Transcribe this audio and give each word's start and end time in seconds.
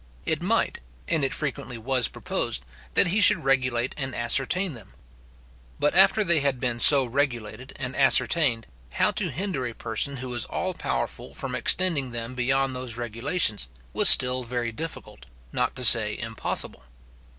It 0.25 0.41
might, 0.41 0.79
and 1.07 1.23
it 1.23 1.31
frequently 1.31 1.77
was 1.77 2.07
proposed, 2.07 2.65
that 2.95 3.05
he 3.09 3.21
should 3.21 3.43
regulate 3.43 3.93
and 3.97 4.15
ascertain 4.15 4.73
them. 4.73 4.87
But 5.77 5.93
after 5.93 6.23
they 6.23 6.39
had 6.39 6.59
been 6.59 6.79
so 6.79 7.05
regulated 7.05 7.73
and 7.75 7.95
ascertained, 7.95 8.65
how 8.93 9.11
to 9.11 9.29
hinder 9.29 9.67
a 9.67 9.75
person 9.75 10.17
who 10.17 10.29
was 10.29 10.45
all 10.45 10.73
powerful 10.73 11.35
from 11.35 11.53
extending 11.53 12.09
them 12.09 12.33
beyond 12.33 12.75
those 12.75 12.97
regulations, 12.97 13.67
was 13.93 14.09
still 14.09 14.41
very 14.41 14.71
difficult, 14.71 15.27
not 15.51 15.75
to 15.75 15.83
say 15.83 16.17
impossible. 16.17 16.81